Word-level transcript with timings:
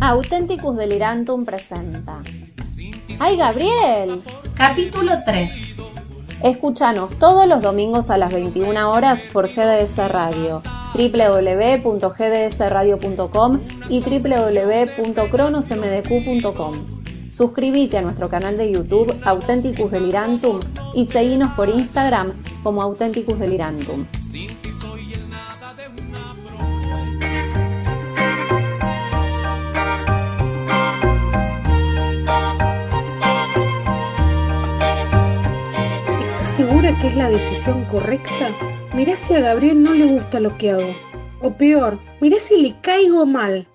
Authenticus 0.00 0.76
Delirantum 0.76 1.44
presenta. 1.44 2.22
¡Ay, 3.20 3.36
Gabriel! 3.36 4.20
Capítulo 4.56 5.12
3. 5.24 5.76
Escúchanos 6.42 7.16
todos 7.20 7.46
los 7.46 7.62
domingos 7.62 8.10
a 8.10 8.18
las 8.18 8.32
21 8.32 8.90
horas 8.90 9.20
por 9.32 9.48
GDS 9.48 9.96
Radio, 10.08 10.60
www.gdsradio.com 10.94 13.60
y 13.88 14.00
www.cronosmdq.com. 14.00 16.72
Suscríbete 17.30 17.98
a 17.98 18.02
nuestro 18.02 18.28
canal 18.28 18.56
de 18.56 18.72
YouTube 18.72 19.16
Authenticus 19.24 19.92
Delirantum 19.92 20.58
y 20.94 21.04
seguinos 21.06 21.52
por 21.54 21.68
Instagram 21.68 22.32
como 22.64 22.82
Authenticus 22.82 23.38
Delirantum. 23.38 24.04
Que 37.02 37.08
es 37.08 37.16
la 37.16 37.28
decisión 37.28 37.84
correcta? 37.86 38.56
Mirá 38.94 39.16
si 39.16 39.34
a 39.34 39.40
Gabriel 39.40 39.82
no 39.82 39.92
le 39.92 40.06
gusta 40.06 40.38
lo 40.38 40.56
que 40.56 40.70
hago. 40.70 40.94
O 41.40 41.52
peor, 41.52 41.98
mirá 42.20 42.36
si 42.38 42.56
le 42.62 42.80
caigo 42.80 43.26
mal. 43.26 43.66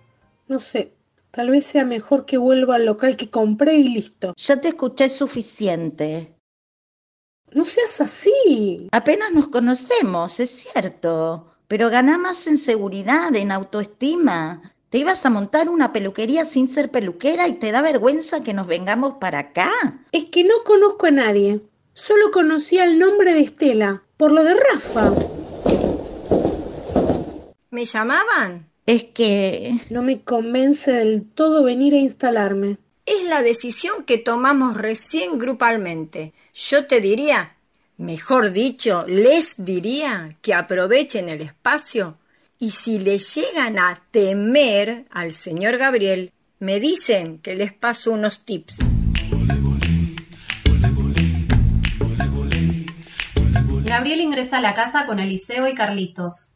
No 0.48 0.60
sé, 0.60 0.94
tal 1.32 1.50
vez 1.50 1.66
sea 1.66 1.84
mejor 1.84 2.26
que 2.26 2.38
vuelva 2.38 2.76
al 2.76 2.86
local 2.86 3.18
que 3.18 3.30
compré 3.30 3.76
y 3.76 3.90
listo. 3.90 4.34
Ya 4.38 4.62
te 4.62 4.70
escuché 4.70 5.10
suficiente. 5.10 6.38
No 7.52 7.66
seas 7.66 8.00
así. 8.00 8.88
Apenas 8.94 9.34
nos 9.34 9.50
conocemos, 9.50 10.40
es 10.40 10.50
cierto, 10.50 11.52
pero 11.68 11.90
ganá 11.90 12.18
más 12.18 12.48
en 12.48 12.58
seguridad, 12.58 13.36
en 13.36 13.52
autoestima. 13.52 14.74
Te 14.90 15.00
ibas 15.00 15.26
a 15.26 15.30
montar 15.30 15.68
una 15.68 15.92
peluquería 15.92 16.46
sin 16.46 16.70
ser 16.70 16.92
peluquera 16.92 17.50
y 17.50 17.56
te 17.56 17.74
da 17.74 17.82
vergüenza 17.82 18.42
que 18.42 18.54
nos 18.54 18.68
vengamos 18.68 19.16
para 19.20 19.40
acá. 19.40 19.70
Es 20.14 20.30
que 20.30 20.46
no 20.46 20.64
conozco 20.64 21.08
a 21.08 21.12
nadie. 21.12 21.60
Solo 21.98 22.30
conocía 22.30 22.84
el 22.84 23.00
nombre 23.00 23.34
de 23.34 23.40
Estela, 23.40 24.04
por 24.18 24.32
lo 24.32 24.44
de 24.44 24.54
Rafa. 24.54 25.12
¿Me 27.72 27.86
llamaban? 27.86 28.70
Es 28.86 29.06
que... 29.06 29.82
No 29.90 30.04
me 30.04 30.22
convence 30.22 30.92
del 30.92 31.26
todo 31.26 31.64
venir 31.64 31.96
a 31.96 31.98
instalarme. 31.98 32.78
Es 33.04 33.24
la 33.24 33.42
decisión 33.42 34.04
que 34.04 34.20
tomamos 34.20 34.78
recién 34.78 35.40
grupalmente. 35.40 36.34
Yo 36.54 36.86
te 36.86 37.02
diría, 37.02 37.56
mejor 37.98 38.52
dicho, 38.52 39.04
les 39.08 39.56
diría 39.58 40.30
que 40.44 40.54
aprovechen 40.54 41.30
el 41.30 41.42
espacio 41.42 42.20
y 42.60 42.70
si 42.72 43.00
le 43.00 43.18
llegan 43.18 43.80
a 43.80 44.04
temer 44.12 45.06
al 45.10 45.32
señor 45.32 45.80
Gabriel, 45.80 46.32
me 46.60 46.80
dicen 46.80 47.40
que 47.40 47.56
les 47.56 47.74
paso 47.74 48.12
unos 48.12 48.46
tips. 48.46 48.78
Gabriel 53.98 54.22
ingresa 54.22 54.60
a 54.60 54.62
la 54.62 54.76
casa 54.76 55.08
con 55.08 55.20
Eliseo 55.20 55.68
y 55.68 55.74
Carlitos. 55.74 56.56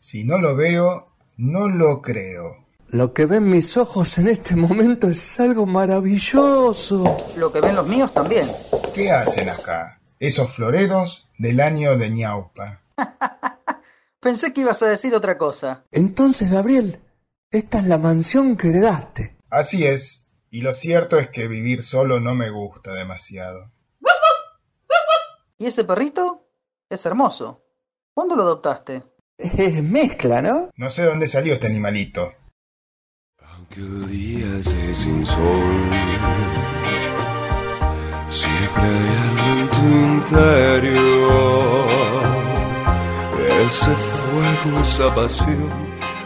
Si 0.00 0.24
no 0.24 0.38
lo 0.38 0.56
veo, 0.56 1.14
no 1.36 1.68
lo 1.68 2.02
creo. 2.02 2.66
Lo 2.88 3.14
que 3.14 3.24
ven 3.26 3.48
mis 3.48 3.76
ojos 3.76 4.18
en 4.18 4.26
este 4.26 4.56
momento 4.56 5.08
es 5.08 5.38
algo 5.38 5.64
maravilloso. 5.64 7.16
Lo 7.36 7.52
que 7.52 7.60
ven 7.60 7.76
los 7.76 7.86
míos 7.86 8.12
también. 8.12 8.48
¿Qué 8.96 9.12
hacen 9.12 9.48
acá? 9.48 10.00
Esos 10.18 10.56
floreros 10.56 11.28
del 11.38 11.60
año 11.60 11.96
de 11.96 12.10
ñaupa. 12.10 12.80
Pensé 14.20 14.52
que 14.52 14.62
ibas 14.62 14.82
a 14.82 14.88
decir 14.88 15.14
otra 15.14 15.38
cosa. 15.38 15.84
Entonces, 15.92 16.50
Gabriel, 16.50 16.98
esta 17.52 17.78
es 17.78 17.86
la 17.86 17.98
mansión 17.98 18.56
que 18.56 18.70
heredaste. 18.70 19.36
Así 19.50 19.86
es, 19.86 20.26
y 20.50 20.62
lo 20.62 20.72
cierto 20.72 21.16
es 21.16 21.28
que 21.28 21.46
vivir 21.46 21.84
solo 21.84 22.18
no 22.18 22.34
me 22.34 22.50
gusta 22.50 22.92
demasiado. 22.92 23.70
¿Y 25.58 25.66
ese 25.66 25.84
perrito? 25.84 26.48
Es 26.90 27.06
hermoso. 27.06 27.62
¿Cuándo 28.12 28.34
lo 28.36 28.42
adoptaste? 28.42 29.04
Es 29.38 29.82
mezcla, 29.82 30.42
¿no? 30.42 30.70
No 30.76 30.90
sé 30.90 31.04
dónde 31.04 31.26
salió 31.26 31.54
este 31.54 31.66
animalito. 31.66 32.32
Aunque 33.42 33.80
el 33.80 34.08
día 34.08 34.58
esté 34.58 34.94
sin 34.94 35.24
sol, 35.24 35.90
siempre 38.28 38.82
hay 38.82 39.16
algo 39.28 39.46
en 39.60 39.68
tu 39.70 39.82
interior. 40.12 41.84
Ese 43.66 43.90
fuego, 43.92 44.80
esa 44.82 45.14
pasión, 45.14 45.70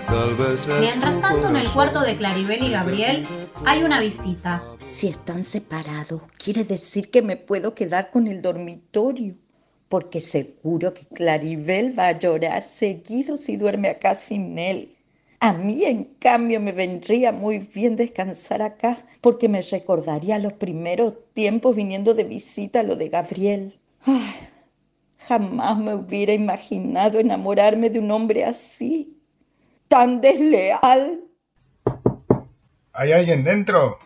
tal 0.06 0.34
vez 0.36 0.66
es 0.66 0.80
Mientras 0.80 1.20
tanto, 1.20 1.48
en 1.48 1.56
el 1.56 1.70
cuarto 1.70 2.00
de 2.00 2.16
Claribel 2.16 2.62
y 2.62 2.70
Gabriel 2.70 3.28
hay 3.64 3.84
una 3.84 4.00
visita. 4.00 4.62
Si 4.90 5.08
están 5.08 5.44
separados, 5.44 6.22
quiere 6.42 6.64
decir 6.64 7.10
que 7.10 7.20
me 7.20 7.36
puedo 7.36 7.74
quedar 7.74 8.10
con 8.10 8.26
el 8.26 8.40
dormitorio, 8.40 9.34
porque 9.88 10.20
seguro 10.20 10.94
que 10.94 11.04
Claribel 11.06 11.96
va 11.96 12.08
a 12.08 12.18
llorar 12.18 12.64
seguido 12.64 13.36
si 13.36 13.56
duerme 13.56 13.90
acá 13.90 14.14
sin 14.14 14.58
él. 14.58 14.96
A 15.40 15.52
mí, 15.52 15.84
en 15.84 16.04
cambio, 16.18 16.58
me 16.58 16.72
vendría 16.72 17.32
muy 17.32 17.58
bien 17.58 17.96
descansar 17.96 18.62
acá, 18.62 19.06
porque 19.20 19.48
me 19.48 19.60
recordaría 19.60 20.38
los 20.38 20.54
primeros 20.54 21.14
tiempos 21.34 21.76
viniendo 21.76 22.14
de 22.14 22.24
visita 22.24 22.80
a 22.80 22.82
lo 22.82 22.96
de 22.96 23.08
Gabriel. 23.08 23.78
Ay, 24.04 24.48
jamás 25.18 25.78
me 25.78 25.94
hubiera 25.94 26.32
imaginado 26.32 27.20
enamorarme 27.20 27.90
de 27.90 27.98
un 27.98 28.10
hombre 28.10 28.44
así, 28.44 29.16
tan 29.86 30.20
desleal. 30.20 31.20
¿Hay 32.94 33.12
alguien 33.12 33.44
dentro? 33.44 33.98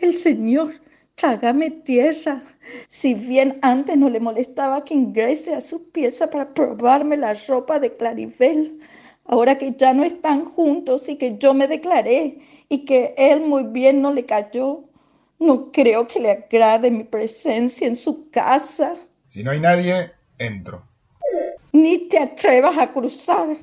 El 0.00 0.14
Señor, 0.16 0.74
trágame 1.14 1.70
tierra. 1.70 2.42
Si 2.88 3.14
bien 3.14 3.58
antes 3.62 3.96
no 3.96 4.10
le 4.10 4.20
molestaba 4.20 4.84
que 4.84 4.94
ingrese 4.94 5.54
a 5.54 5.60
su 5.60 5.90
pieza 5.90 6.30
para 6.30 6.52
probarme 6.52 7.16
la 7.16 7.34
ropa 7.48 7.78
de 7.78 7.96
Claribel, 7.96 8.78
ahora 9.24 9.56
que 9.56 9.72
ya 9.72 9.94
no 9.94 10.04
están 10.04 10.44
juntos 10.44 11.08
y 11.08 11.16
que 11.16 11.38
yo 11.38 11.54
me 11.54 11.66
declaré 11.66 12.38
y 12.68 12.84
que 12.84 13.14
él 13.16 13.40
muy 13.40 13.64
bien 13.64 14.02
no 14.02 14.12
le 14.12 14.26
cayó, 14.26 14.84
no 15.38 15.70
creo 15.72 16.06
que 16.06 16.20
le 16.20 16.30
agrade 16.30 16.90
mi 16.90 17.04
presencia 17.04 17.86
en 17.86 17.96
su 17.96 18.30
casa. 18.30 18.96
Si 19.28 19.42
no 19.42 19.50
hay 19.50 19.60
nadie, 19.60 20.10
entro. 20.38 20.82
Ni 21.72 22.08
te 22.08 22.18
atrevas 22.18 22.76
a 22.78 22.92
cruzar. 22.92 23.56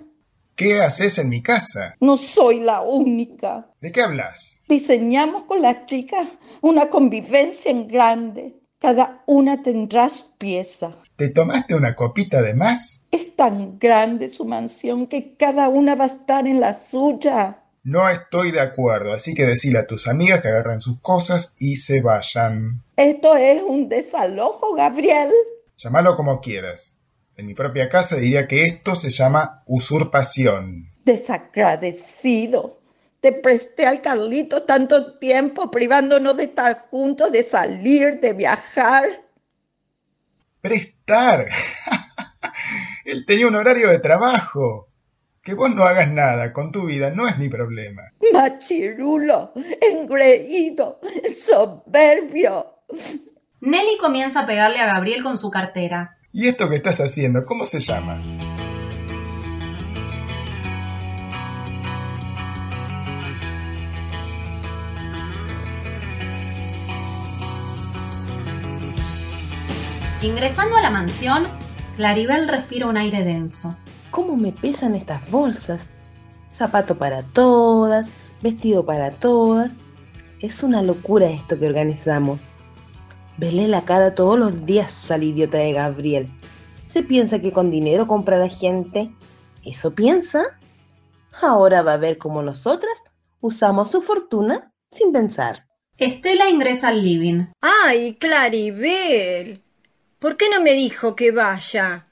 ¿Qué 0.55 0.79
haces 0.79 1.17
en 1.17 1.29
mi 1.29 1.41
casa? 1.41 1.95
No 1.99 2.15
soy 2.15 2.59
la 2.59 2.81
única. 2.81 3.67
¿De 3.81 3.91
qué 3.91 4.01
hablas? 4.01 4.59
Diseñamos 4.67 5.43
con 5.43 5.63
las 5.63 5.87
chicas 5.87 6.27
una 6.61 6.89
convivencia 6.89 7.71
en 7.71 7.87
grande. 7.87 8.59
Cada 8.77 9.23
una 9.25 9.63
tendrá 9.63 10.09
su 10.09 10.37
pieza. 10.37 10.95
¿Te 11.15 11.29
tomaste 11.29 11.73
una 11.73 11.95
copita 11.95 12.41
de 12.41 12.53
más? 12.53 13.05
Es 13.09 13.35
tan 13.35 13.79
grande 13.79 14.27
su 14.27 14.45
mansión 14.45 15.07
que 15.07 15.35
cada 15.37 15.69
una 15.69 15.95
va 15.95 16.03
a 16.03 16.07
estar 16.07 16.45
en 16.45 16.59
la 16.59 16.73
suya. 16.73 17.63
No 17.83 18.07
estoy 18.07 18.51
de 18.51 18.61
acuerdo, 18.61 19.11
así 19.11 19.33
que 19.33 19.45
decile 19.45 19.79
a 19.79 19.87
tus 19.87 20.07
amigas 20.07 20.41
que 20.41 20.49
agarren 20.49 20.81
sus 20.81 20.99
cosas 21.01 21.55
y 21.57 21.77
se 21.77 22.01
vayan. 22.01 22.83
Esto 22.95 23.35
es 23.35 23.63
un 23.63 23.89
desalojo, 23.89 24.75
Gabriel. 24.75 25.31
Llámalo 25.77 26.15
como 26.15 26.39
quieras. 26.39 26.99
En 27.35 27.47
mi 27.47 27.55
propia 27.55 27.89
casa 27.89 28.17
diría 28.17 28.47
que 28.47 28.63
esto 28.63 28.95
se 28.95 29.09
llama 29.09 29.63
usurpación. 29.65 30.91
Desagradecido. 31.03 32.79
Te 33.21 33.31
presté 33.31 33.87
al 33.87 34.01
Carlito 34.01 34.63
tanto 34.63 35.17
tiempo 35.17 35.71
privándonos 35.71 36.37
de 36.37 36.43
estar 36.43 36.87
juntos, 36.89 37.31
de 37.31 37.41
salir, 37.41 38.19
de 38.19 38.33
viajar. 38.33 39.05
Prestar. 40.61 41.47
Él 43.05 43.25
tenía 43.25 43.47
un 43.47 43.55
horario 43.55 43.89
de 43.89 43.99
trabajo. 43.99 44.89
Que 45.41 45.55
vos 45.55 45.73
no 45.73 45.83
hagas 45.83 46.09
nada 46.09 46.53
con 46.53 46.71
tu 46.71 46.85
vida 46.85 47.09
no 47.09 47.27
es 47.27 47.37
mi 47.37 47.49
problema. 47.49 48.03
Machirulo, 48.31 49.51
engreído, 49.81 51.01
soberbio. 51.35 52.83
Nelly 53.59 53.97
comienza 53.99 54.41
a 54.41 54.45
pegarle 54.45 54.79
a 54.79 54.85
Gabriel 54.85 55.21
con 55.21 55.37
su 55.37 55.49
cartera. 55.49 56.17
¿Y 56.35 56.47
esto 56.47 56.67
que 56.67 56.77
estás 56.77 56.99
haciendo, 56.99 57.45
cómo 57.45 57.67
se 57.67 57.79
llama? 57.79 58.19
Ingresando 70.23 70.75
a 70.75 70.81
la 70.81 70.89
mansión, 70.89 71.47
Claribel 71.97 72.47
respira 72.47 72.87
un 72.87 72.97
aire 72.97 73.23
denso. 73.23 73.77
¿Cómo 74.09 74.35
me 74.35 74.51
pesan 74.51 74.95
estas 74.95 75.29
bolsas? 75.29 75.87
Zapato 76.51 76.97
para 76.97 77.21
todas, 77.21 78.07
vestido 78.41 78.83
para 78.87 79.11
todas. 79.11 79.69
Es 80.39 80.63
una 80.63 80.81
locura 80.81 81.29
esto 81.29 81.59
que 81.59 81.67
organizamos. 81.67 82.39
Verle 83.37 83.67
la 83.67 83.83
cara 83.83 84.15
todos 84.15 84.37
los 84.37 84.65
días 84.65 85.09
al 85.09 85.23
idiota 85.23 85.57
de 85.57 85.73
Gabriel. 85.73 86.29
¿Se 86.85 87.03
piensa 87.03 87.39
que 87.39 87.51
con 87.51 87.71
dinero 87.71 88.07
compra 88.07 88.37
la 88.37 88.49
gente? 88.49 89.11
¿Eso 89.65 89.95
piensa? 89.95 90.59
Ahora 91.41 91.81
va 91.81 91.93
a 91.93 91.97
ver 91.97 92.17
cómo 92.17 92.43
nosotras 92.43 92.93
usamos 93.41 93.89
su 93.89 94.01
fortuna 94.01 94.71
sin 94.91 95.11
pensar. 95.11 95.65
Estela 95.97 96.49
ingresa 96.49 96.89
al 96.89 97.01
living. 97.01 97.45
¡Ay, 97.61 98.15
Claribel! 98.15 99.61
¿Por 100.19 100.37
qué 100.37 100.49
no 100.49 100.61
me 100.61 100.73
dijo 100.73 101.15
que 101.15 101.31
vaya? 101.31 102.07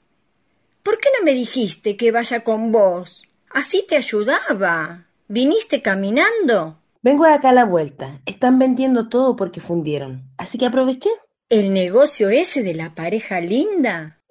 ¿Por 0.82 0.98
qué 0.98 1.08
no 1.18 1.24
me 1.24 1.32
dijiste 1.32 1.96
que 1.96 2.10
vaya 2.10 2.42
con 2.42 2.72
vos? 2.72 3.22
Así 3.50 3.84
te 3.88 3.96
ayudaba. 3.96 5.06
¿Viniste 5.28 5.80
caminando? 5.80 6.81
Vengo 7.02 7.24
de 7.24 7.32
acá 7.32 7.48
a 7.48 7.52
la 7.52 7.64
vuelta. 7.64 8.20
Están 8.26 8.60
vendiendo 8.60 9.08
todo 9.08 9.34
porque 9.34 9.60
fundieron. 9.60 10.30
Así 10.38 10.56
que 10.56 10.66
aproveché. 10.66 11.10
¿El 11.48 11.74
negocio 11.74 12.30
ese 12.30 12.62
de 12.62 12.74
la 12.74 12.94
pareja 12.94 13.40
linda? 13.40 14.20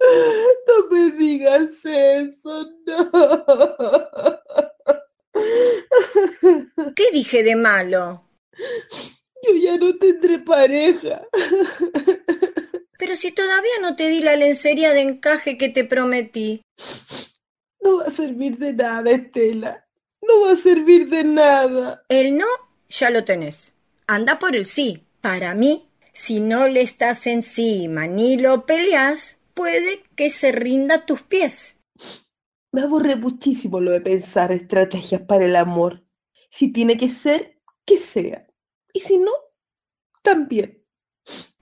No 0.64 0.88
me 0.90 1.10
digas 1.10 1.84
eso, 1.84 2.66
no. 2.86 3.12
¿Qué 6.94 7.10
dije 7.12 7.42
de 7.42 7.56
malo? 7.56 8.22
Yo 9.42 9.54
ya 9.60 9.76
no 9.76 9.98
tendré 9.98 10.38
pareja. 10.38 11.26
Pero 12.96 13.16
si 13.16 13.32
todavía 13.32 13.72
no 13.80 13.96
te 13.96 14.08
di 14.08 14.20
la 14.20 14.36
lencería 14.36 14.92
de 14.92 15.00
encaje 15.00 15.58
que 15.58 15.68
te 15.68 15.84
prometí. 15.84 16.62
No 17.80 17.98
va 17.98 18.04
a 18.04 18.10
servir 18.10 18.56
de 18.56 18.72
nada, 18.72 19.10
Estela. 19.10 19.81
No 20.22 20.42
va 20.42 20.52
a 20.52 20.56
servir 20.56 21.08
de 21.08 21.24
nada. 21.24 22.04
El 22.08 22.38
no 22.38 22.46
ya 22.88 23.10
lo 23.10 23.24
tenés. 23.24 23.72
Anda 24.06 24.38
por 24.38 24.54
el 24.54 24.66
sí. 24.66 25.04
Para 25.20 25.54
mí, 25.54 25.88
si 26.12 26.40
no 26.40 26.66
le 26.66 26.82
estás 26.82 27.26
encima 27.26 28.06
ni 28.06 28.36
lo 28.36 28.66
peleas, 28.66 29.38
puede 29.54 30.02
que 30.16 30.30
se 30.30 30.50
rinda 30.52 30.96
a 30.96 31.06
tus 31.06 31.22
pies. 31.22 31.76
Me 32.72 32.82
aburre 32.82 33.16
muchísimo 33.16 33.80
lo 33.80 33.92
de 33.92 34.00
pensar 34.00 34.50
estrategias 34.50 35.20
para 35.22 35.44
el 35.44 35.56
amor. 35.56 36.04
Si 36.50 36.72
tiene 36.72 36.96
que 36.96 37.08
ser, 37.08 37.60
que 37.84 37.96
sea. 37.96 38.46
Y 38.92 39.00
si 39.00 39.18
no, 39.18 39.30
también. 40.22 40.84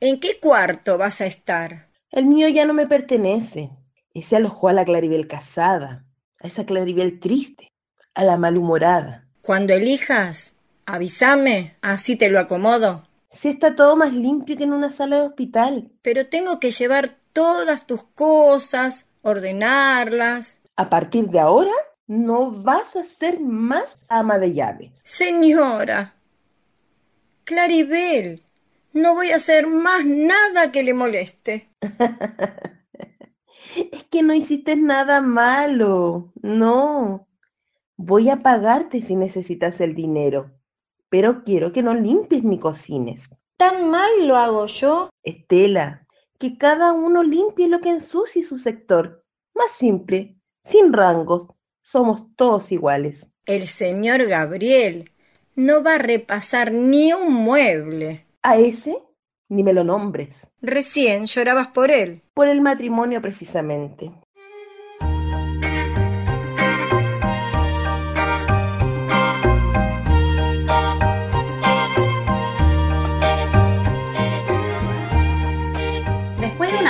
¿En 0.00 0.20
qué 0.20 0.38
cuarto 0.40 0.98
vas 0.98 1.20
a 1.20 1.26
estar? 1.26 1.90
El 2.10 2.26
mío 2.26 2.48
ya 2.48 2.64
no 2.64 2.72
me 2.72 2.86
pertenece. 2.86 3.70
Ese 4.14 4.36
alojó 4.36 4.68
a 4.68 4.72
la 4.72 4.84
Claribel 4.84 5.28
casada, 5.28 6.06
a 6.38 6.46
esa 6.46 6.66
Claribel 6.66 7.20
triste, 7.20 7.69
a 8.14 8.24
la 8.24 8.36
malhumorada. 8.36 9.26
Cuando 9.42 9.72
elijas, 9.72 10.54
avísame, 10.86 11.76
así 11.80 12.16
te 12.16 12.30
lo 12.30 12.40
acomodo. 12.40 13.06
Si 13.30 13.48
está 13.48 13.74
todo 13.74 13.96
más 13.96 14.12
limpio 14.12 14.56
que 14.56 14.64
en 14.64 14.72
una 14.72 14.90
sala 14.90 15.16
de 15.16 15.26
hospital. 15.28 15.90
Pero 16.02 16.26
tengo 16.26 16.58
que 16.58 16.72
llevar 16.72 17.16
todas 17.32 17.86
tus 17.86 18.04
cosas, 18.04 19.06
ordenarlas. 19.22 20.58
A 20.76 20.90
partir 20.90 21.28
de 21.28 21.40
ahora, 21.40 21.72
no 22.06 22.50
vas 22.50 22.96
a 22.96 23.04
ser 23.04 23.40
más 23.40 24.04
ama 24.08 24.38
de 24.38 24.52
llaves. 24.52 25.00
Señora. 25.04 26.14
Claribel, 27.44 28.42
no 28.92 29.14
voy 29.14 29.30
a 29.30 29.36
hacer 29.36 29.66
más 29.66 30.04
nada 30.04 30.72
que 30.72 30.82
le 30.82 30.94
moleste. 30.94 31.70
es 33.92 34.04
que 34.04 34.22
no 34.22 34.34
hiciste 34.34 34.76
nada 34.76 35.22
malo. 35.22 36.32
No. 36.42 37.26
Voy 38.02 38.30
a 38.30 38.36
pagarte 38.36 39.02
si 39.02 39.14
necesitas 39.14 39.78
el 39.82 39.94
dinero. 39.94 40.52
Pero 41.10 41.44
quiero 41.44 41.70
que 41.70 41.82
no 41.82 41.92
limpies 41.92 42.42
ni 42.44 42.58
cocines. 42.58 43.28
¿Tan 43.58 43.90
mal 43.90 44.08
lo 44.26 44.38
hago 44.38 44.64
yo? 44.64 45.10
Estela, 45.22 46.06
que 46.38 46.56
cada 46.56 46.94
uno 46.94 47.22
limpie 47.22 47.68
lo 47.68 47.78
que 47.80 47.90
ensucie 47.90 48.42
su 48.42 48.56
sector. 48.56 49.22
Más 49.54 49.72
simple, 49.72 50.38
sin 50.64 50.94
rangos. 50.94 51.48
Somos 51.82 52.22
todos 52.36 52.72
iguales. 52.72 53.28
El 53.44 53.68
señor 53.68 54.24
Gabriel 54.24 55.10
no 55.54 55.82
va 55.82 55.96
a 55.96 55.98
repasar 55.98 56.72
ni 56.72 57.12
un 57.12 57.30
mueble. 57.34 58.24
A 58.40 58.56
ese 58.56 58.96
ni 59.50 59.62
me 59.62 59.74
lo 59.74 59.84
nombres. 59.84 60.48
Recién 60.62 61.26
llorabas 61.26 61.68
por 61.68 61.90
él. 61.90 62.22
Por 62.32 62.48
el 62.48 62.62
matrimonio 62.62 63.20
precisamente. 63.20 64.10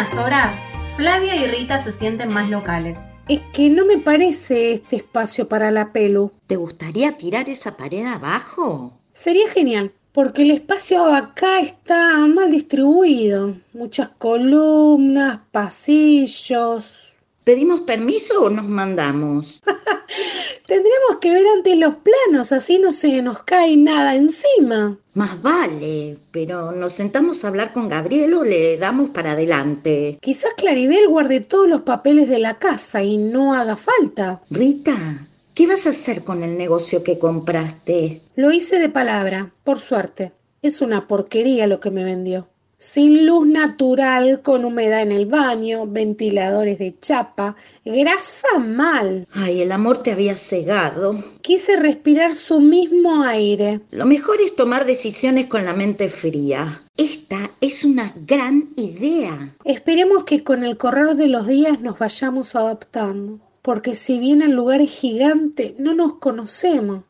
Unas 0.00 0.16
horas, 0.16 0.66
Flavia 0.96 1.36
y 1.36 1.46
Rita 1.46 1.78
se 1.78 1.92
sienten 1.92 2.30
más 2.30 2.48
locales. 2.48 3.10
Es 3.28 3.42
que 3.52 3.68
no 3.68 3.84
me 3.84 3.98
parece 3.98 4.72
este 4.72 4.96
espacio 4.96 5.46
para 5.46 5.70
la 5.70 5.92
pelu. 5.92 6.32
¿Te 6.46 6.56
gustaría 6.56 7.18
tirar 7.18 7.50
esa 7.50 7.76
pared 7.76 8.06
abajo? 8.06 8.98
Sería 9.12 9.46
genial, 9.50 9.92
porque 10.12 10.40
el 10.40 10.52
espacio 10.52 11.04
acá 11.04 11.60
está 11.60 12.16
mal 12.26 12.50
distribuido. 12.50 13.56
Muchas 13.74 14.08
columnas, 14.16 15.40
pasillos. 15.52 17.09
¿Pedimos 17.50 17.80
permiso 17.80 18.44
o 18.44 18.48
nos 18.48 18.68
mandamos? 18.68 19.60
Tendremos 20.68 21.18
que 21.20 21.32
ver 21.32 21.44
antes 21.56 21.76
los 21.76 21.96
planos, 21.96 22.52
así 22.52 22.78
no 22.78 22.92
se 22.92 23.20
nos 23.22 23.42
cae 23.42 23.76
nada 23.76 24.14
encima. 24.14 24.96
Más 25.14 25.42
vale, 25.42 26.16
pero 26.30 26.70
nos 26.70 26.92
sentamos 26.92 27.42
a 27.42 27.48
hablar 27.48 27.72
con 27.72 27.88
Gabriel 27.88 28.34
o 28.34 28.44
le 28.44 28.78
damos 28.78 29.10
para 29.10 29.32
adelante. 29.32 30.16
Quizás 30.22 30.52
Claribel 30.56 31.08
guarde 31.08 31.40
todos 31.40 31.68
los 31.68 31.80
papeles 31.80 32.28
de 32.28 32.38
la 32.38 32.56
casa 32.60 33.02
y 33.02 33.18
no 33.18 33.52
haga 33.52 33.76
falta. 33.76 34.40
Rita, 34.48 35.26
¿qué 35.52 35.66
vas 35.66 35.88
a 35.88 35.90
hacer 35.90 36.22
con 36.22 36.44
el 36.44 36.56
negocio 36.56 37.02
que 37.02 37.18
compraste? 37.18 38.20
Lo 38.36 38.52
hice 38.52 38.78
de 38.78 38.90
palabra, 38.90 39.50
por 39.64 39.80
suerte. 39.80 40.30
Es 40.62 40.82
una 40.82 41.08
porquería 41.08 41.66
lo 41.66 41.80
que 41.80 41.90
me 41.90 42.04
vendió. 42.04 42.46
Sin 42.82 43.26
luz 43.26 43.46
natural, 43.46 44.40
con 44.40 44.64
humedad 44.64 45.02
en 45.02 45.12
el 45.12 45.26
baño, 45.26 45.86
ventiladores 45.86 46.78
de 46.78 46.98
chapa, 46.98 47.54
grasa 47.84 48.58
mal. 48.58 49.28
Ay, 49.32 49.60
el 49.60 49.70
amor 49.70 50.02
te 50.02 50.12
había 50.12 50.34
cegado. 50.34 51.22
Quise 51.42 51.76
respirar 51.76 52.34
su 52.34 52.58
mismo 52.58 53.22
aire. 53.24 53.82
Lo 53.90 54.06
mejor 54.06 54.40
es 54.40 54.56
tomar 54.56 54.86
decisiones 54.86 55.46
con 55.48 55.66
la 55.66 55.74
mente 55.74 56.08
fría. 56.08 56.82
Esta 56.96 57.50
es 57.60 57.84
una 57.84 58.14
gran 58.26 58.70
idea. 58.76 59.54
Esperemos 59.64 60.24
que 60.24 60.42
con 60.42 60.64
el 60.64 60.78
correr 60.78 61.16
de 61.16 61.28
los 61.28 61.46
días 61.46 61.80
nos 61.82 61.98
vayamos 61.98 62.56
adaptando, 62.56 63.40
porque 63.60 63.94
si 63.94 64.18
bien 64.18 64.40
el 64.40 64.52
lugar 64.52 64.80
es 64.80 64.90
gigante, 64.90 65.74
no 65.78 65.92
nos 65.92 66.14
conocemos. 66.14 67.02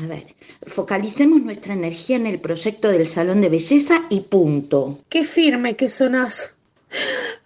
A 0.00 0.06
ver, 0.06 0.36
focalicemos 0.62 1.42
nuestra 1.42 1.74
energía 1.74 2.16
en 2.16 2.26
el 2.26 2.40
proyecto 2.40 2.88
del 2.88 3.04
salón 3.04 3.40
de 3.40 3.48
belleza 3.48 4.04
y 4.10 4.20
punto. 4.20 5.00
Qué 5.08 5.24
firme 5.24 5.74
que 5.74 5.88
sonás. 5.88 6.54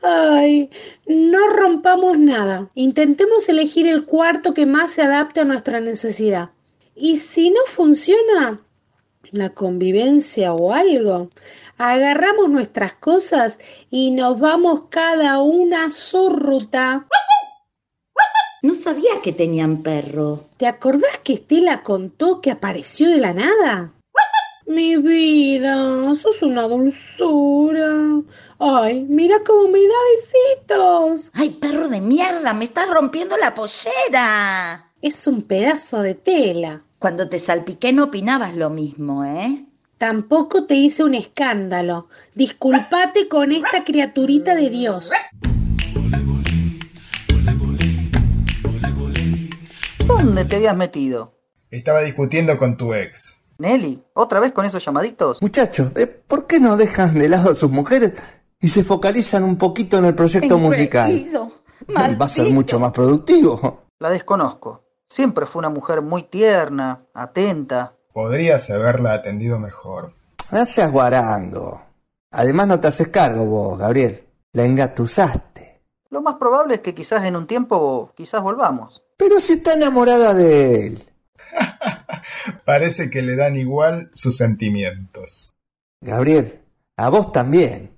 Ay, 0.03 0.69
no 1.07 1.49
rompamos 1.49 2.19
nada. 2.19 2.69
Intentemos 2.75 3.49
elegir 3.49 3.87
el 3.87 4.05
cuarto 4.05 4.53
que 4.53 4.67
más 4.67 4.91
se 4.93 5.03
adapte 5.03 5.41
a 5.41 5.45
nuestra 5.45 5.81
necesidad. 5.81 6.51
Y 6.95 7.17
si 7.17 7.49
no 7.49 7.61
funciona 7.67 8.61
la 9.31 9.49
convivencia 9.49 10.53
o 10.53 10.75
algo, 10.75 11.31
agarramos 11.79 12.51
nuestras 12.51 12.93
cosas 12.95 13.59
y 13.91 14.11
nos 14.11 14.39
vamos 14.39 14.83
cada 14.91 15.41
una 15.41 15.87
a 15.87 15.91
su 15.91 16.29
ruta. 16.29 17.07
No 18.63 18.75
sabía 18.75 19.21
que 19.25 19.33
tenían 19.33 19.83
perro. 19.83 20.45
¿Te 20.57 20.69
acordás 20.69 21.19
que 21.25 21.33
Estela 21.33 21.83
contó 21.83 22.41
que 22.41 22.53
apareció 22.53 23.09
de 23.11 23.19
la 23.19 23.35
nada? 23.35 23.93
Mi 24.67 24.97
vida, 24.97 26.15
sos 26.15 26.43
una 26.43 26.69
dulzura. 26.69 28.23
Ay, 28.61 29.05
mira 29.09 29.39
cómo 29.45 29.67
me 29.67 29.81
da 29.81 29.95
besitos. 30.15 31.33
Ay, 31.35 31.51
perro 31.51 31.89
de 31.89 32.01
mierda, 32.01 32.55
me 32.55 32.67
estás 32.67 32.89
rompiendo 32.89 33.37
la 33.37 33.53
pollera. 33.53 34.93
Es 35.03 35.27
un 35.27 35.43
pedazo 35.43 36.01
de 36.01 36.15
tela. 36.15 36.85
Cuando 37.01 37.29
te 37.29 37.41
salpiqué 37.41 37.93
no 37.93 38.05
opinabas 38.05 38.55
lo 38.55 38.71
mismo, 38.71 39.25
¿eh? 39.25 39.67
Tampoco 39.99 40.67
te 40.67 40.77
hice 40.77 41.03
un 41.03 41.15
escándalo. 41.15 42.07
Disculpate 42.37 43.27
con 43.27 43.51
esta 43.51 43.83
criaturita 43.83 44.55
de 44.55 44.71
Dios. 44.71 45.11
¿Dónde 50.23 50.45
te 50.45 50.57
habías 50.57 50.77
metido? 50.77 51.35
Estaba 51.71 52.01
discutiendo 52.01 52.57
con 52.57 52.77
tu 52.77 52.95
ex. 52.95 53.45
Nelly, 53.59 54.03
¿otra 54.15 54.41
vez 54.41 54.53
con 54.53 54.65
esos 54.65 54.85
llamaditos? 54.85 55.43
Muchachos, 55.43 55.93
eh, 55.97 56.07
¿por 56.07 56.47
qué 56.47 56.61
no 56.61 56.77
dejan 56.77 57.19
de 57.19 57.29
lado 57.29 57.51
a 57.51 57.55
sus 57.55 57.71
mujeres 57.71 58.13
y 58.61 58.69
se 58.69 58.85
focalizan 58.85 59.43
un 59.45 59.57
poquito 59.57 59.99
en 59.99 60.05
el 60.07 60.15
proyecto 60.15 60.59
musical? 60.59 61.11
Va 61.97 62.27
a 62.27 62.29
ser 62.29 62.51
mucho 62.51 62.79
más 62.79 62.93
productivo. 62.93 63.83
La 63.99 64.11
desconozco. 64.11 64.85
Siempre 65.09 65.47
fue 65.47 65.61
una 65.61 65.69
mujer 65.69 66.03
muy 66.03 66.25
tierna, 66.25 67.05
atenta. 67.15 67.97
Podrías 68.13 68.71
haberla 68.71 69.15
atendido 69.15 69.59
mejor. 69.59 70.15
No 70.51 70.67
seas 70.67 70.91
guarando. 70.91 71.83
Además 72.31 72.67
no 72.67 72.81
te 72.81 72.89
haces 72.89 73.09
cargo 73.09 73.45
vos, 73.45 73.79
Gabriel. 73.79 74.25
La 74.53 74.65
engatusaste. 74.65 75.62
Lo 76.13 76.21
más 76.21 76.37
probable 76.37 76.75
es 76.75 76.81
que 76.83 76.95
quizás 76.95 77.25
en 77.25 77.37
un 77.37 77.47
tiempo, 77.47 78.13
quizás 78.15 78.43
volvamos. 78.43 79.03
Pero 79.17 79.41
si 79.41 79.55
está 79.55 79.73
enamorada 79.73 80.35
de 80.35 80.87
él. 80.87 81.05
Parece 82.67 83.09
que 83.09 83.23
le 83.23 83.35
dan 83.35 83.57
igual 83.57 84.11
sus 84.13 84.37
sentimientos. 84.37 85.55
Gabriel, 86.03 86.61
a 86.99 87.09
vos 87.09 87.33
también. 87.33 87.95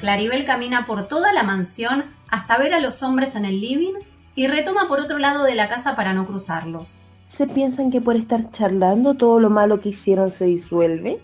Claribel 0.00 0.44
camina 0.44 0.86
por 0.86 1.06
toda 1.06 1.32
la 1.32 1.44
mansión 1.44 2.04
hasta 2.28 2.58
ver 2.58 2.74
a 2.74 2.80
los 2.80 3.04
hombres 3.04 3.36
en 3.36 3.44
el 3.44 3.60
living 3.60 3.94
y 4.34 4.48
retoma 4.48 4.88
por 4.88 4.98
otro 4.98 5.18
lado 5.18 5.44
de 5.44 5.54
la 5.54 5.68
casa 5.68 5.94
para 5.94 6.14
no 6.14 6.26
cruzarlos. 6.26 6.98
¿Se 7.36 7.46
piensan 7.46 7.90
que 7.90 8.00
por 8.00 8.16
estar 8.16 8.50
charlando 8.50 9.12
todo 9.12 9.40
lo 9.40 9.50
malo 9.50 9.78
que 9.78 9.90
hicieron 9.90 10.30
se 10.30 10.46
disuelve? 10.46 11.20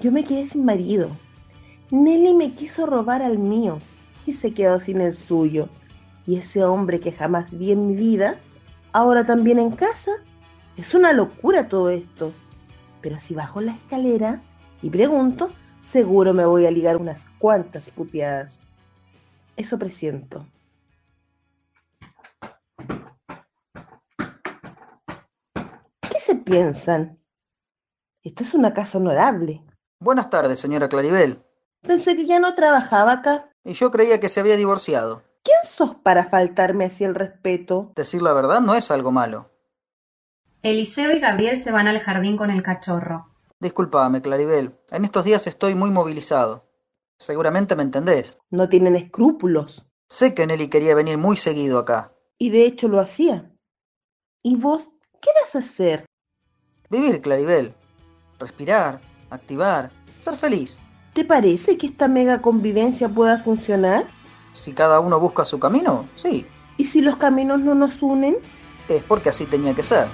Yo 0.00 0.10
me 0.10 0.24
quedé 0.24 0.44
sin 0.44 0.64
marido. 0.64 1.08
Nelly 1.92 2.34
me 2.34 2.50
quiso 2.54 2.84
robar 2.84 3.22
al 3.22 3.38
mío 3.38 3.78
y 4.26 4.32
se 4.32 4.52
quedó 4.52 4.80
sin 4.80 5.00
el 5.00 5.12
suyo. 5.12 5.68
Y 6.26 6.34
ese 6.34 6.64
hombre 6.64 6.98
que 6.98 7.12
jamás 7.12 7.56
vi 7.56 7.70
en 7.70 7.86
mi 7.86 7.94
vida, 7.94 8.40
ahora 8.90 9.22
también 9.22 9.60
en 9.60 9.70
casa. 9.70 10.10
Es 10.76 10.94
una 10.94 11.12
locura 11.12 11.68
todo 11.68 11.90
esto. 11.90 12.32
Pero 13.00 13.20
si 13.20 13.32
bajo 13.32 13.60
la 13.60 13.74
escalera 13.74 14.42
y 14.82 14.90
pregunto, 14.90 15.52
seguro 15.84 16.34
me 16.34 16.44
voy 16.44 16.66
a 16.66 16.72
ligar 16.72 16.96
unas 16.96 17.28
cuantas 17.38 17.88
puteadas. 17.90 18.58
Eso 19.56 19.78
presiento. 19.78 20.44
Se 26.30 26.36
piensan? 26.36 27.18
Esta 28.22 28.44
es 28.44 28.54
una 28.54 28.72
casa 28.72 28.98
honorable. 28.98 29.64
Buenas 29.98 30.30
tardes, 30.30 30.60
señora 30.60 30.88
Claribel. 30.88 31.42
Pensé 31.82 32.14
que 32.14 32.24
ya 32.24 32.38
no 32.38 32.54
trabajaba 32.54 33.12
acá. 33.12 33.50
Y 33.64 33.72
yo 33.72 33.90
creía 33.90 34.20
que 34.20 34.28
se 34.28 34.38
había 34.38 34.56
divorciado. 34.56 35.24
¿Quién 35.42 35.58
sos 35.64 35.96
para 35.96 36.28
faltarme 36.28 36.84
así 36.84 37.02
el 37.02 37.16
respeto? 37.16 37.92
Decir 37.96 38.22
la 38.22 38.32
verdad 38.32 38.60
no 38.60 38.74
es 38.76 38.92
algo 38.92 39.10
malo. 39.10 39.50
Eliseo 40.62 41.10
y 41.10 41.18
Gabriel 41.18 41.56
se 41.56 41.72
van 41.72 41.88
al 41.88 41.98
jardín 41.98 42.36
con 42.36 42.50
el 42.50 42.62
cachorro. 42.62 43.34
Disculpame, 43.58 44.22
Claribel. 44.22 44.78
En 44.90 45.04
estos 45.04 45.24
días 45.24 45.46
estoy 45.48 45.74
muy 45.74 45.90
movilizado. 45.90 46.68
Seguramente 47.18 47.74
me 47.74 47.82
entendés. 47.82 48.38
No 48.50 48.68
tienen 48.68 48.94
escrúpulos. 48.94 49.84
Sé 50.08 50.34
que 50.34 50.46
Nelly 50.46 50.68
quería 50.68 50.94
venir 50.94 51.18
muy 51.18 51.36
seguido 51.36 51.78
acá. 51.78 52.14
Y 52.38 52.50
de 52.50 52.66
hecho 52.66 52.88
lo 52.88 53.00
hacía. 53.00 53.50
¿Y 54.42 54.56
vos 54.56 54.88
qué 55.20 55.30
vas 55.42 55.56
a 55.56 55.58
hacer? 55.58 56.06
Vivir, 56.90 57.20
Claribel. 57.20 57.72
Respirar, 58.40 59.00
activar, 59.30 59.92
ser 60.18 60.34
feliz. 60.34 60.80
¿Te 61.14 61.24
parece 61.24 61.78
que 61.78 61.86
esta 61.86 62.08
mega 62.08 62.42
convivencia 62.42 63.08
pueda 63.08 63.38
funcionar? 63.38 64.06
Si 64.52 64.72
cada 64.72 64.98
uno 64.98 65.20
busca 65.20 65.44
su 65.44 65.60
camino, 65.60 66.08
sí. 66.16 66.44
¿Y 66.78 66.86
si 66.86 67.00
los 67.00 67.16
caminos 67.16 67.60
no 67.60 67.76
nos 67.76 68.02
unen? 68.02 68.36
Es 68.88 69.04
porque 69.04 69.28
así 69.28 69.46
tenía 69.46 69.72
que 69.72 69.84
ser. 69.84 70.08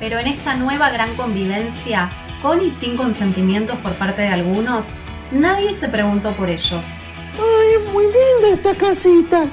Pero 0.00 0.18
en 0.18 0.26
esta 0.26 0.56
nueva 0.56 0.90
gran 0.90 1.14
convivencia, 1.14 2.10
con 2.42 2.62
y 2.62 2.70
sin 2.70 2.96
consentimientos 2.96 3.78
por 3.80 3.96
parte 3.98 4.22
de 4.22 4.28
algunos, 4.28 4.94
nadie 5.30 5.74
se 5.74 5.88
preguntó 5.88 6.32
por 6.32 6.48
ellos. 6.48 6.96
¡Ay, 7.34 7.74
es 7.74 7.92
muy 7.92 8.04
linda 8.04 8.54
esta 8.54 8.74
casita! 8.74 9.46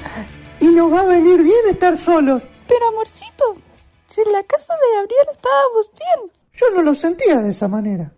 Y 0.58 0.66
nos 0.66 0.92
va 0.92 1.02
a 1.02 1.06
venir 1.06 1.42
bien 1.42 1.66
estar 1.70 1.96
solos. 1.96 2.48
Pero 2.66 2.88
amorcito, 2.88 3.56
si 4.08 4.22
en 4.22 4.32
la 4.32 4.42
casa 4.42 4.74
de 4.74 4.96
Gabriel 4.96 5.26
estábamos 5.30 5.90
bien. 5.92 6.32
Yo 6.52 6.66
no 6.74 6.82
lo 6.82 6.94
sentía 6.94 7.40
de 7.40 7.50
esa 7.50 7.68
manera. 7.68 8.12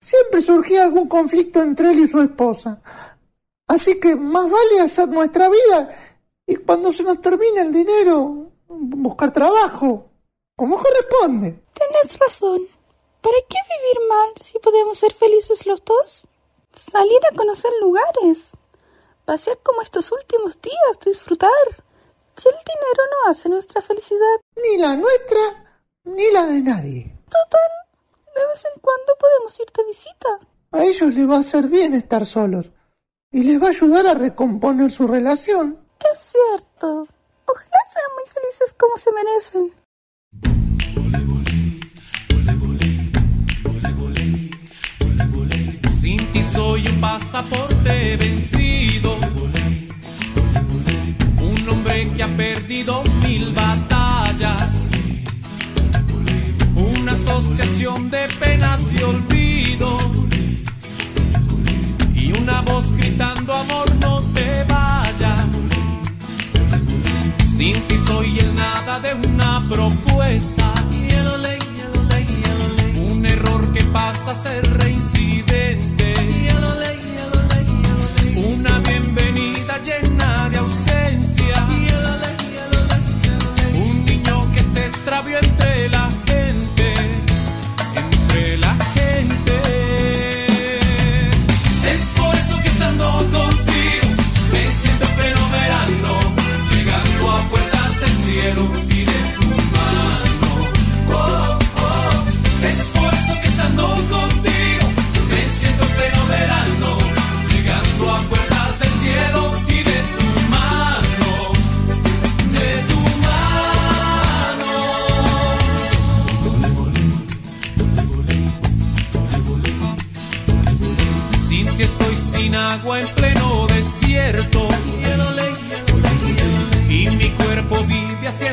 Siempre 0.00 0.42
surgía 0.42 0.82
algún 0.82 1.08
conflicto 1.08 1.62
entre 1.62 1.92
él 1.92 2.00
y 2.00 2.08
su 2.08 2.20
esposa. 2.20 2.82
Así 3.66 3.98
que 4.00 4.16
más 4.16 4.44
vale 4.44 4.80
hacer 4.82 5.08
nuestra 5.08 5.48
vida 5.48 5.88
y 6.46 6.56
cuando 6.56 6.92
se 6.92 7.02
nos 7.02 7.22
termine 7.22 7.62
el 7.62 7.72
dinero, 7.72 8.50
buscar 8.68 9.32
trabajo, 9.32 10.10
como 10.56 10.76
corresponde. 10.78 11.62
Tienes 11.72 12.18
razón. 12.18 12.66
¿Para 13.20 13.36
qué 13.48 13.56
vivir 13.56 14.08
mal 14.08 14.28
si 14.40 14.58
podemos 14.58 14.98
ser 14.98 15.12
felices 15.12 15.66
los 15.66 15.82
dos? 15.84 16.26
Salir 16.90 17.20
a 17.30 17.36
conocer 17.36 17.70
lugares, 17.80 18.50
pasear 19.24 19.58
como 19.62 19.80
estos 19.82 20.12
últimos 20.12 20.60
días, 20.60 20.98
disfrutar. 21.04 21.50
Si 22.36 22.48
el 22.48 22.54
dinero 22.54 23.02
no 23.12 23.30
hace 23.30 23.48
nuestra 23.48 23.80
felicidad. 23.80 24.40
Ni 24.56 24.76
la 24.76 24.96
nuestra, 24.96 25.80
ni 26.04 26.30
la 26.32 26.46
de 26.46 26.60
nadie. 26.60 27.16
Total, 27.24 27.70
de 28.34 28.46
vez 28.46 28.64
en 28.74 28.80
cuando 28.80 29.14
podemos 29.18 29.58
ir 29.60 29.66
de 29.74 29.84
visita. 29.84 30.28
A 30.72 30.84
ellos 30.84 31.14
les 31.14 31.30
va 31.30 31.36
a 31.36 31.40
hacer 31.40 31.68
bien 31.68 31.94
estar 31.94 32.26
solos 32.26 32.70
y 33.30 33.44
les 33.44 33.62
va 33.62 33.66
a 33.66 33.70
ayudar 33.70 34.06
a 34.08 34.14
recomponer 34.14 34.90
su 34.90 35.06
relación. 35.06 35.88
Es 36.12 36.18
cierto. 36.18 37.06
Ojalá 37.46 37.78
sean 37.90 38.14
muy 38.16 38.26
felices 38.26 38.74
como 38.74 38.98
se 38.98 39.12
merecen. 39.12 39.83
Ti 46.34 46.42
soy 46.42 46.84
un 46.88 47.00
pasaporte 47.00 48.16
vencido. 48.16 49.16
Un 51.40 51.68
hombre 51.68 52.10
que 52.16 52.24
ha 52.24 52.28
perdido 52.36 53.04
mil 53.22 53.52
batallas. 53.52 54.88
Una 56.74 57.12
asociación 57.12 58.10
de 58.10 58.26
penas 58.40 58.92
y 58.92 59.02
olvido. 59.04 59.96
Y 62.16 62.32
una 62.32 62.62
voz 62.62 62.90
gritando 62.96 63.54
amor 63.54 63.94
no 64.00 64.20
te 64.34 64.64
vayas. 64.64 64.93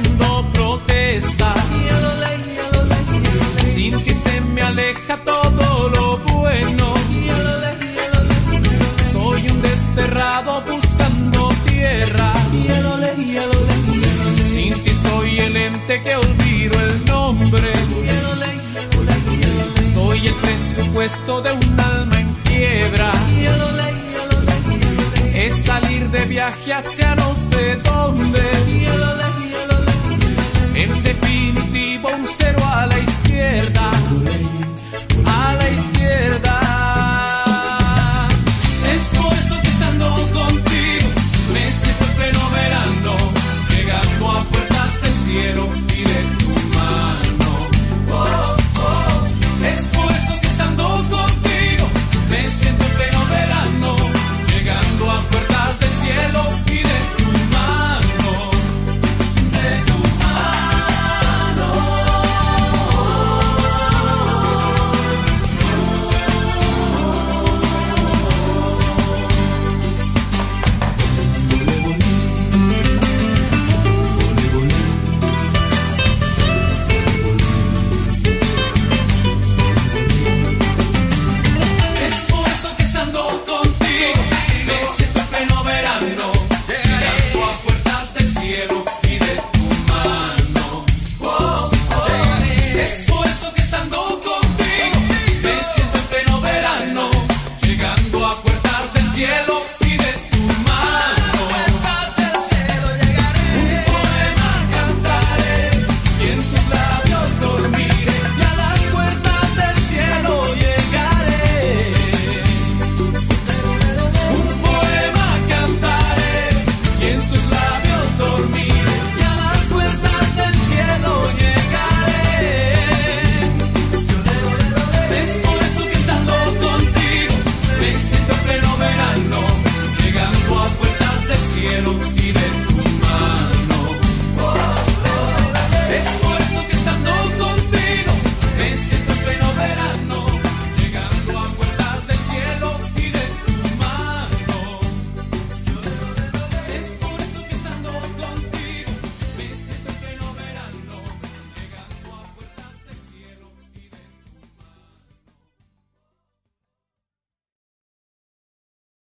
Haciendo 0.01 0.45
protesta. 0.53 1.53
Sin 3.73 3.99
que 4.03 4.13
se 4.13 4.41
me 4.41 4.61
aleja 4.61 5.17
todo 5.17 5.89
lo 5.89 6.17
bueno. 6.33 6.93
Soy 9.11 9.49
un 9.49 9.61
desterrado 9.61 10.61
buscando 10.61 11.49
tierra. 11.65 12.33
Sin 14.51 14.73
ti 14.83 14.93
soy 14.93 15.39
el 15.39 15.55
ente 15.55 16.01
que 16.03 16.15
olvido 16.15 16.79
el 16.79 17.05
nombre. 17.05 17.71
Soy 19.93 20.27
el 20.27 20.33
presupuesto 20.35 21.41
de 21.41 21.51
un 21.51 21.79
alma 21.79 22.19
en 22.19 22.33
quiebra. 22.45 23.11
Es 25.33 25.65
salir 25.65 26.09
de 26.09 26.25
viaje 26.25 26.73
hacia 26.73 27.15
no 27.15 27.33
sé 27.33 27.77
dónde. 27.77 28.80